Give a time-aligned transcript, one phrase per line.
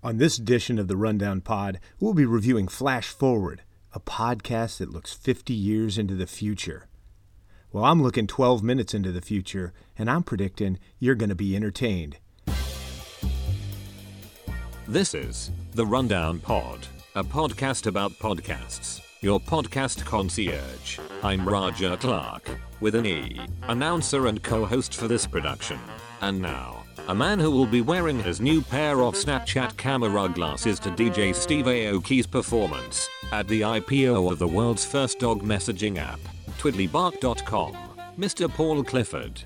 [0.00, 3.62] On this edition of the Rundown Pod, we'll be reviewing Flash Forward,
[3.92, 6.86] a podcast that looks 50 years into the future.
[7.72, 11.56] Well, I'm looking 12 minutes into the future, and I'm predicting you're going to be
[11.56, 12.18] entertained.
[14.86, 16.86] This is The Rundown Pod,
[17.16, 19.00] a podcast about podcasts.
[19.20, 21.00] Your podcast concierge.
[21.24, 25.80] I'm Roger Clark, with an E, announcer and co host for this production.
[26.20, 30.78] And now, a man who will be wearing his new pair of Snapchat camera glasses
[30.78, 36.20] to DJ Steve Aoki's performance at the IPO of the world's first dog messaging app,
[36.58, 37.74] twiddlybark.com,
[38.18, 38.46] Mr.
[38.46, 39.42] Paul Clifford.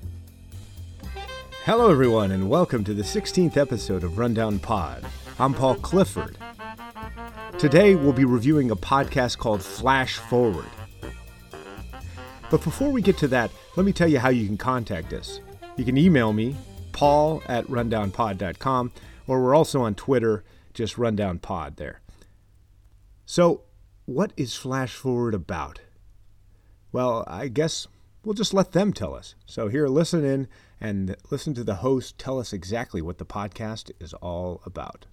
[1.63, 5.05] Hello, everyone, and welcome to the 16th episode of Rundown Pod.
[5.39, 6.37] I'm Paul Clifford.
[7.57, 10.67] Today, we'll be reviewing a podcast called Flash Forward.
[12.51, 15.39] But before we get to that, let me tell you how you can contact us.
[15.77, 16.57] You can email me,
[16.93, 18.91] paul at rundownpod.com,
[19.27, 20.43] or we're also on Twitter,
[20.73, 22.01] just rundownpod there.
[23.25, 23.61] So,
[24.05, 25.79] what is Flash Forward about?
[26.91, 27.87] Well, I guess
[28.23, 29.35] we'll just let them tell us.
[29.45, 30.47] So, here, listen in
[30.79, 35.05] and listen to the host tell us exactly what the podcast is all about.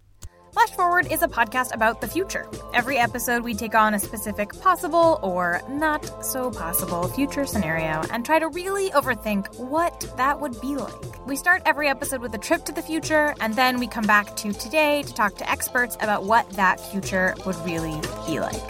[0.70, 2.48] Flash Forward is a podcast about the future.
[2.74, 8.24] Every episode, we take on a specific possible or not so possible future scenario and
[8.24, 11.26] try to really overthink what that would be like.
[11.26, 14.36] We start every episode with a trip to the future, and then we come back
[14.36, 18.62] to today to talk to experts about what that future would really be like.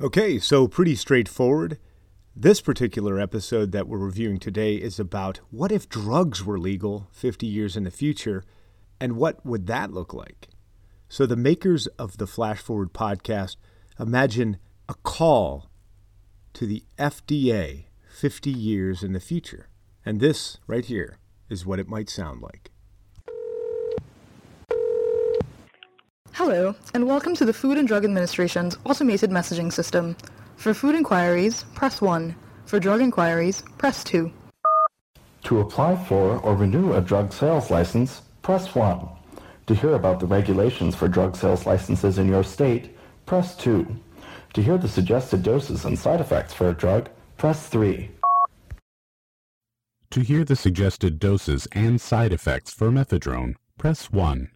[0.00, 1.78] Okay, so pretty straightforward.
[2.34, 7.46] This particular episode that we're reviewing today is about what if drugs were legal 50
[7.46, 8.44] years in the future,
[9.00, 10.48] and what would that look like?
[11.12, 13.56] So, the makers of the Flash Forward podcast
[14.00, 14.56] imagine
[14.88, 15.68] a call
[16.54, 19.68] to the FDA 50 years in the future.
[20.06, 21.18] And this, right here,
[21.50, 22.70] is what it might sound like.
[26.32, 30.16] Hello, and welcome to the Food and Drug Administration's automated messaging system.
[30.56, 32.34] For food inquiries, press 1.
[32.64, 34.32] For drug inquiries, press 2.
[35.42, 39.06] To apply for or renew a drug sales license, press 1.
[39.66, 42.96] To hear about the regulations for drug sales licenses in your state,
[43.26, 43.86] press 2.
[44.54, 48.10] To hear the suggested doses and side effects for a drug, press 3.
[50.10, 54.50] To hear the suggested doses and side effects for methadone, press 1.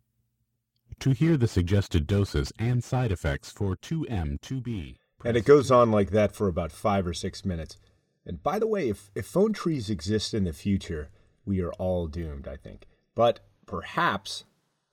[1.00, 4.96] To hear the suggested doses and side effects for 2M2B.
[5.24, 7.76] And it goes on like that for about five or six minutes.
[8.26, 11.10] And by the way, if, if phone trees exist in the future,
[11.44, 12.86] we are all doomed, I think.
[13.14, 14.44] But perhaps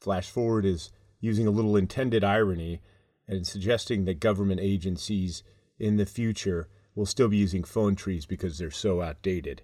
[0.03, 0.91] Flash Forward is
[1.21, 2.81] using a little intended irony
[3.27, 5.43] and suggesting that government agencies
[5.79, 9.61] in the future will still be using phone trees because they're so outdated.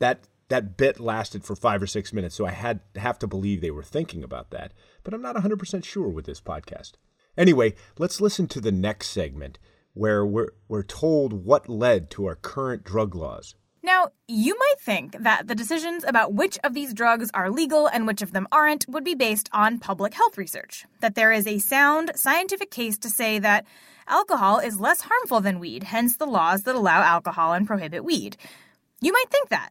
[0.00, 3.60] That that bit lasted for five or six minutes, so I had have to believe
[3.60, 4.72] they were thinking about that.
[5.04, 6.92] But I'm not 100% sure with this podcast.
[7.36, 9.58] Anyway, let's listen to the next segment
[9.94, 13.54] where we're, we're told what led to our current drug laws.
[13.86, 18.04] Now, you might think that the decisions about which of these drugs are legal and
[18.04, 20.86] which of them aren't would be based on public health research.
[20.98, 23.64] That there is a sound scientific case to say that
[24.08, 28.36] alcohol is less harmful than weed, hence the laws that allow alcohol and prohibit weed.
[29.00, 29.70] You might think that.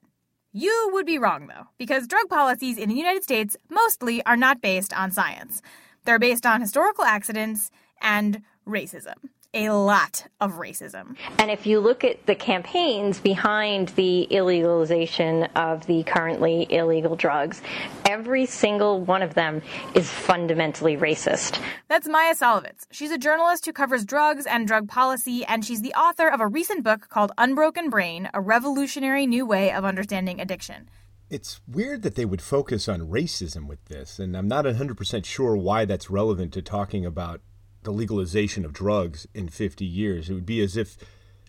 [0.53, 4.61] You would be wrong, though, because drug policies in the United States mostly are not
[4.61, 5.61] based on science.
[6.05, 7.69] They're based on historical accidents
[8.01, 9.15] and racism
[9.55, 11.15] a lot of racism.
[11.39, 17.61] And if you look at the campaigns behind the illegalization of the currently illegal drugs,
[18.05, 19.61] every single one of them
[19.93, 21.59] is fundamentally racist.
[21.87, 22.85] That's Maia Szalavitz.
[22.91, 26.47] She's a journalist who covers drugs and drug policy, and she's the author of a
[26.47, 30.89] recent book called Unbroken Brain A Revolutionary New Way of Understanding Addiction.
[31.29, 35.55] It's weird that they would focus on racism with this, and I'm not 100% sure
[35.55, 37.41] why that's relevant to talking about
[37.85, 40.29] the legalization of drugs in 50 years.
[40.29, 40.97] It would be as if,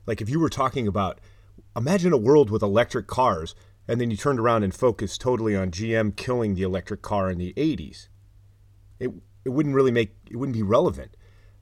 [0.07, 1.21] like, if you were talking about,
[1.77, 3.55] imagine a world with electric cars,
[3.89, 7.39] and then you turned around and focused totally on GM killing the electric car in
[7.39, 8.09] the 80s.
[9.01, 9.11] It,
[9.45, 11.17] it wouldn't really make, it wouldn't be relevant.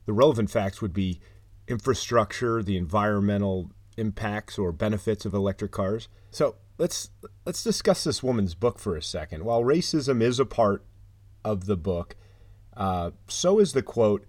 [0.05, 1.19] The relevant facts would be
[1.67, 6.07] infrastructure, the environmental impacts or benefits of electric cars.
[6.31, 7.09] So let's
[7.45, 9.43] let's discuss this woman's book for a second.
[9.45, 10.85] While racism is a part
[11.43, 12.15] of the book,
[12.75, 14.25] uh, so is the quote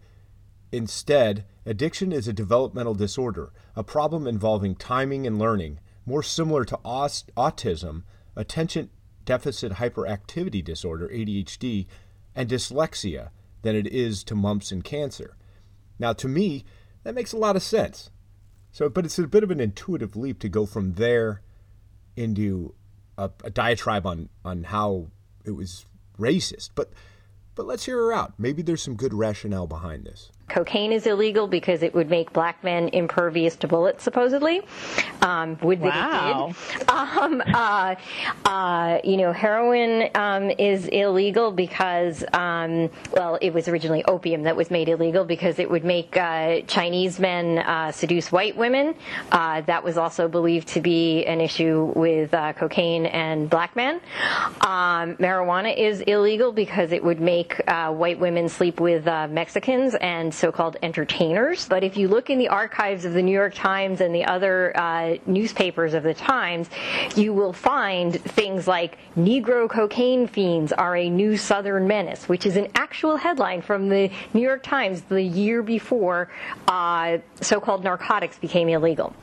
[0.72, 6.78] Instead, addiction is a developmental disorder, a problem involving timing and learning, more similar to
[6.84, 8.02] autism,
[8.34, 8.90] attention
[9.24, 11.86] deficit hyperactivity disorder, ADHD,
[12.34, 13.30] and dyslexia
[13.62, 15.36] than it is to mumps and cancer.
[15.98, 16.64] Now, to me,
[17.02, 18.10] that makes a lot of sense.
[18.70, 21.42] So, but it's a bit of an intuitive leap to go from there
[22.14, 22.74] into
[23.18, 25.08] a, a diatribe on on how
[25.44, 25.86] it was
[26.18, 26.70] racist.
[26.74, 26.92] But
[27.54, 28.34] But let's hear her out.
[28.38, 30.30] Maybe there's some good rationale behind this.
[30.56, 34.62] Cocaine is illegal because it would make black men impervious to bullets, supposedly.
[35.20, 35.91] Um, would wow.
[35.91, 36.88] that it did.
[36.88, 37.94] Um, uh,
[38.47, 44.56] uh, you know, heroin um, is illegal because, um, well, it was originally opium that
[44.56, 48.94] was made illegal because it would make uh, Chinese men uh, seduce white women.
[49.32, 53.97] Uh, that was also believed to be an issue with uh, cocaine and black men.
[54.62, 60.76] Um, marijuana is illegal because it would make white women sleep with Mexicans and so-called
[60.81, 61.66] entertainers.
[61.66, 64.76] But if you look in the archives of the New York Times and the other
[64.76, 66.70] uh, newspapers of the times,
[67.16, 72.56] you will find things like Negro cocaine fiends are a new Southern menace, which is
[72.56, 76.31] an actual headline from the New York Times the year before
[76.69, 79.16] uh, so-called narcotics became illegal.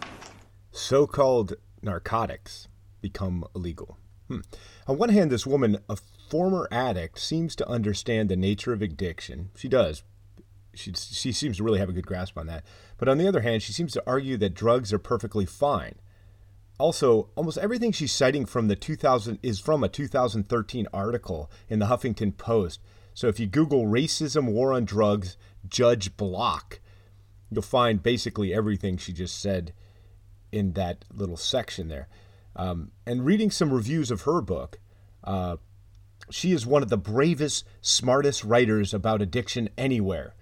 [0.73, 2.67] So-called narcotics
[2.99, 3.97] become illegal.
[4.27, 4.41] Hmm.
[4.87, 5.95] On one hand, this woman, a
[6.29, 9.51] former addict, seems to understand the nature of addiction.
[9.55, 10.03] She does,
[10.73, 12.63] she, she seems to really have a good grasp on that.
[12.97, 15.95] But on the other hand, she seems to argue that drugs are perfectly fine.
[16.79, 21.85] Also, almost everything she's citing from the 2000 is from a 2013 article in the
[21.85, 22.81] Huffington Post.
[23.13, 25.37] So if you Google racism, war on drugs,
[25.67, 26.79] Judge Block,
[27.51, 29.73] you'll find basically everything she just said
[30.51, 32.07] in that little section there.
[32.55, 34.79] Um, and reading some reviews of her book,
[35.23, 35.57] uh,
[36.29, 40.35] she is one of the bravest, smartest writers about addiction anywhere.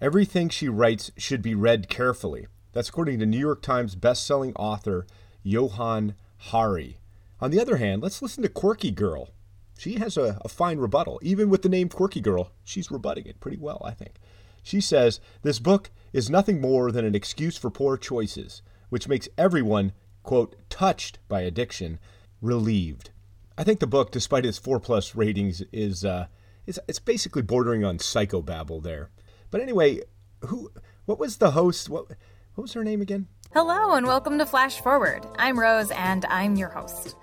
[0.00, 2.46] Everything she writes should be read carefully.
[2.72, 5.06] That's according to New York Times bestselling author
[5.42, 6.98] Johann Hari.
[7.40, 9.30] On the other hand, let's listen to Quirky Girl.
[9.76, 11.18] She has a, a, fine rebuttal.
[11.22, 14.20] Even with the name Quirky Girl, she's rebutting it pretty well, I think.
[14.62, 19.28] She says, This book is nothing more than an excuse for poor choices, which makes
[19.36, 19.92] everyone,
[20.22, 21.98] quote, touched by addiction,
[22.40, 23.10] relieved.
[23.56, 26.26] I think the book, despite its 4 plus ratings, is uh,
[26.66, 29.10] it's, it's basically bordering on psychobabble there.
[29.50, 30.00] But anyway,
[30.44, 30.70] who?
[31.06, 31.88] What was the host?
[31.88, 32.08] What?
[32.54, 33.28] What was her name again?
[33.54, 35.26] Hello and welcome to Flash Forward.
[35.38, 37.16] I'm Rose and I'm your host.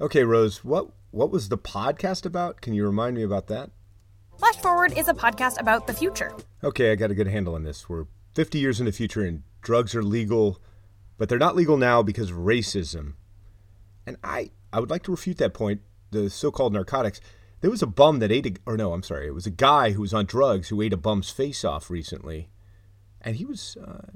[0.00, 0.64] Okay, Rose.
[0.64, 2.60] What what was the podcast about?
[2.60, 3.70] Can you remind me about that?
[4.38, 6.34] Flash Forward is a podcast about the future.
[6.64, 7.88] Okay, I got a good handle on this.
[7.88, 10.60] We're 50 years in the future and drugs are legal,
[11.16, 13.14] but they're not legal now because of racism.
[14.04, 15.82] And I I would like to refute that point.
[16.10, 17.20] The so-called narcotics
[17.62, 19.92] there was a bum that ate a, or no, I'm sorry, it was a guy
[19.92, 22.50] who was on drugs who ate a bum's face off recently,
[23.20, 24.08] and he was, uh,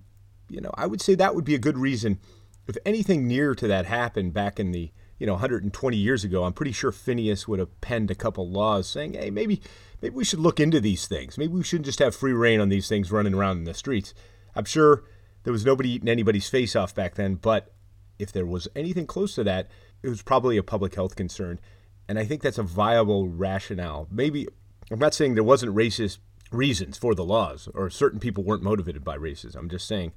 [0.51, 2.19] you know, I would say that would be a good reason.
[2.67, 6.53] If anything near to that happened back in the, you know, 120 years ago, I'm
[6.53, 9.63] pretty sure Phineas would have penned a couple laws saying, hey, maybe,
[10.03, 11.39] maybe we should look into these things.
[11.39, 14.13] Maybe we shouldn't just have free reign on these things running around in the streets.
[14.57, 15.05] I'm sure
[15.45, 17.73] there was nobody eating anybody's face off back then, but
[18.19, 19.69] if there was anything close to that,
[20.03, 21.61] it was probably a public health concern.
[22.09, 24.07] And I think that's a viable rationale.
[24.11, 24.47] Maybe,
[24.91, 26.19] I'm not saying there wasn't racist
[26.53, 29.57] reasons for the laws or certain people weren't motivated by racism.
[29.57, 30.13] I'm just saying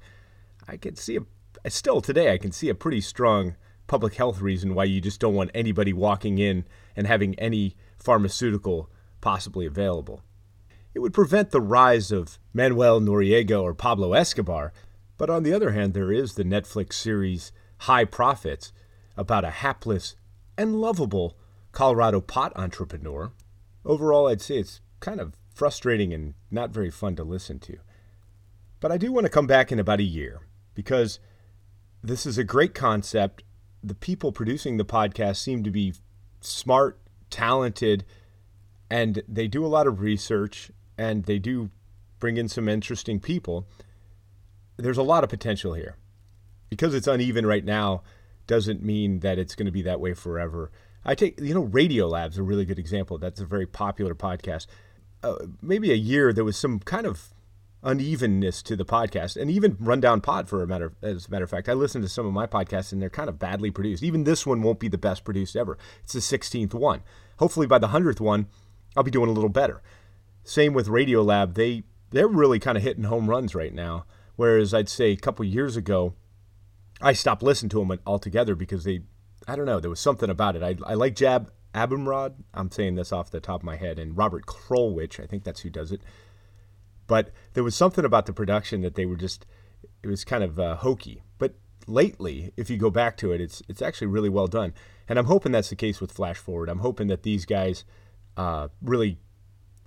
[0.68, 1.18] I can see
[1.64, 3.56] a, still today, I can see a pretty strong
[3.86, 6.64] public health reason why you just don't want anybody walking in
[6.94, 8.88] and having any pharmaceutical
[9.20, 10.22] possibly available.
[10.94, 14.72] It would prevent the rise of Manuel Noriega or Pablo Escobar,
[15.18, 18.72] but on the other hand, there is the Netflix series High Profits
[19.16, 20.14] about a hapless
[20.56, 21.36] and lovable
[21.72, 23.32] Colorado pot entrepreneur.
[23.84, 27.78] Overall, I'd say it's kind of frustrating and not very fun to listen to.
[28.80, 30.40] But I do want to come back in about a year
[30.74, 31.20] because
[32.02, 33.42] this is a great concept.
[33.82, 35.94] The people producing the podcast seem to be
[36.40, 38.04] smart, talented,
[38.90, 41.70] and they do a lot of research and they do
[42.18, 43.66] bring in some interesting people.
[44.76, 45.96] There's a lot of potential here.
[46.68, 48.02] Because it's uneven right now
[48.46, 50.70] doesn't mean that it's going to be that way forever.
[51.04, 53.18] I take, you know, Radio Radiolab's a really good example.
[53.18, 54.66] That's a very popular podcast.
[55.22, 57.32] Uh, maybe a year there was some kind of
[57.82, 61.50] unevenness to the podcast, and even Rundown Pod, for a matter as a matter of
[61.50, 61.68] fact.
[61.68, 64.02] I listen to some of my podcasts, and they're kind of badly produced.
[64.02, 65.78] Even this one won't be the best produced ever.
[66.04, 67.02] It's the 16th one.
[67.38, 68.46] Hopefully, by the hundredth one,
[68.96, 69.82] I'll be doing a little better.
[70.44, 71.54] Same with Radiolab.
[71.54, 74.04] They they're really kind of hitting home runs right now.
[74.36, 76.14] Whereas I'd say a couple years ago,
[77.00, 79.02] I stopped listening to them altogether because they
[79.48, 79.80] I don't know.
[79.80, 80.62] There was something about it.
[80.62, 82.34] I, I like Jad Abumrad.
[82.52, 85.22] I'm saying this off the top of my head, and Robert Krulwich.
[85.22, 86.02] I think that's who does it.
[87.06, 89.46] But there was something about the production that they were just.
[90.02, 91.22] It was kind of uh, hokey.
[91.38, 91.54] But
[91.86, 94.74] lately, if you go back to it, it's it's actually really well done.
[95.08, 96.68] And I'm hoping that's the case with Flash Forward.
[96.68, 97.84] I'm hoping that these guys
[98.36, 99.18] uh, really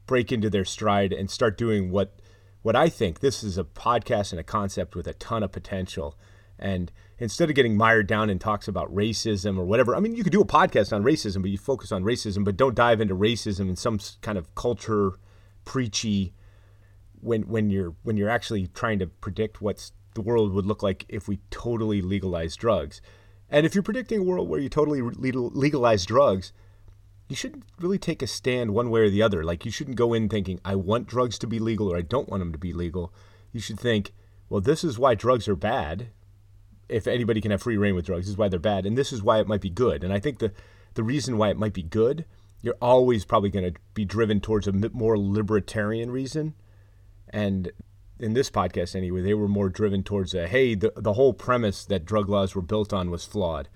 [0.05, 2.19] break into their stride and start doing what
[2.62, 6.17] what I think this is a podcast and a concept with a ton of potential.
[6.57, 6.91] And
[7.24, 10.34] instead of getting mired down in talks about racism or whatever, I mean, you could
[10.34, 13.70] do a podcast on racism, but you focus on racism, but don't dive into racism
[13.70, 15.13] in some kind of culture
[15.63, 16.34] preachy
[17.22, 21.06] when when you're when you're actually trying to predict what's the world would look like
[21.08, 23.01] if we totally legalized drugs.
[23.50, 26.51] And if you're predicting a world where you totally legalize drugs,
[27.30, 29.46] you shouldn't really take a stand one way or the other.
[29.46, 32.27] Like you shouldn't go in thinking I want drugs to be legal or I don't
[32.27, 33.13] want them to be legal.
[33.53, 34.12] You should think,
[34.50, 36.10] well, this is why drugs are bad.
[36.93, 39.12] If anybody can have free reign with drugs, this is why they're bad, and this
[39.12, 40.03] is why it might be good.
[40.03, 40.51] And I think the
[40.93, 42.25] the reason why it might be good,
[42.62, 46.53] you're always probably going to be driven towards a more libertarian reason.
[47.29, 47.71] And
[48.19, 51.85] in this podcast anyway, they were more driven towards a hey, the the whole premise
[51.85, 53.69] that drug laws were built on was flawed.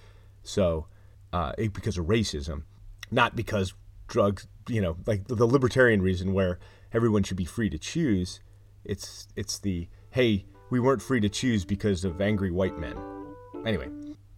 [0.43, 0.87] So,
[1.33, 2.63] uh, because of racism,
[3.11, 3.73] not because
[4.07, 6.59] drugs, you know, like the, the libertarian reason where
[6.93, 8.39] everyone should be free to choose.
[8.85, 12.95] It's it's the hey, we weren't free to choose because of angry white men.
[13.65, 13.89] Anyway,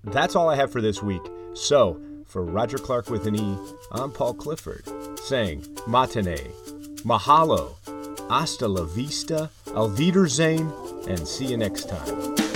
[0.03, 1.21] that's all I have for this week.
[1.53, 3.57] So, for Roger Clark with an E,
[3.91, 4.83] I'm Paul Clifford,
[5.19, 6.51] saying matane,
[7.03, 7.75] mahalo,
[8.29, 10.71] hasta la vista, alvider zane,
[11.07, 12.48] and see you next time.